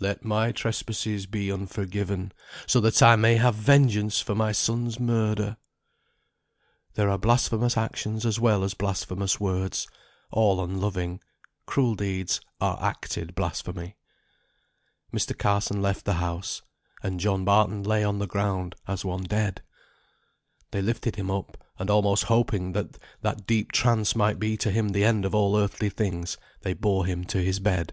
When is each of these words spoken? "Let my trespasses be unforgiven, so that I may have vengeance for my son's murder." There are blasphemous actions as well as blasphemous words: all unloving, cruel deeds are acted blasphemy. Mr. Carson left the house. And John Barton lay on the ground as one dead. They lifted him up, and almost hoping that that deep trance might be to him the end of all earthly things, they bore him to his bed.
"Let 0.00 0.24
my 0.24 0.52
trespasses 0.52 1.26
be 1.26 1.52
unforgiven, 1.52 2.32
so 2.66 2.80
that 2.80 3.02
I 3.02 3.14
may 3.14 3.36
have 3.36 3.54
vengeance 3.54 4.20
for 4.22 4.34
my 4.34 4.50
son's 4.50 4.98
murder." 4.98 5.58
There 6.94 7.10
are 7.10 7.18
blasphemous 7.18 7.76
actions 7.76 8.24
as 8.24 8.40
well 8.40 8.64
as 8.64 8.72
blasphemous 8.72 9.38
words: 9.38 9.86
all 10.30 10.64
unloving, 10.64 11.20
cruel 11.66 11.94
deeds 11.94 12.40
are 12.58 12.82
acted 12.82 13.34
blasphemy. 13.34 13.98
Mr. 15.12 15.36
Carson 15.36 15.82
left 15.82 16.06
the 16.06 16.14
house. 16.14 16.62
And 17.02 17.20
John 17.20 17.44
Barton 17.44 17.82
lay 17.82 18.02
on 18.02 18.18
the 18.18 18.26
ground 18.26 18.76
as 18.88 19.04
one 19.04 19.24
dead. 19.24 19.60
They 20.70 20.80
lifted 20.80 21.16
him 21.16 21.30
up, 21.30 21.62
and 21.78 21.90
almost 21.90 22.24
hoping 22.32 22.72
that 22.72 22.96
that 23.20 23.46
deep 23.46 23.72
trance 23.72 24.16
might 24.16 24.38
be 24.38 24.56
to 24.56 24.70
him 24.70 24.88
the 24.88 25.04
end 25.04 25.26
of 25.26 25.34
all 25.34 25.54
earthly 25.54 25.90
things, 25.90 26.38
they 26.62 26.72
bore 26.72 27.04
him 27.04 27.24
to 27.26 27.42
his 27.44 27.60
bed. 27.60 27.92